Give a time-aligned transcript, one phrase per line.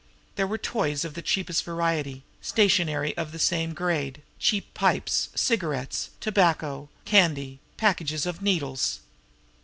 [0.35, 6.09] There were toys of the cheapest variety, stationery of the same grade, cheap pipes, cigarettes,
[6.19, 9.01] tobacco, candy a package of needles.